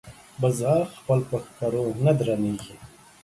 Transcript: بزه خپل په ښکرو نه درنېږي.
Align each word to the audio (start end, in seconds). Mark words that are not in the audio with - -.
بزه 0.41 0.73
خپل 0.97 1.19
په 1.29 1.37
ښکرو 1.45 1.85
نه 2.05 2.11
درنېږي. 2.19 2.75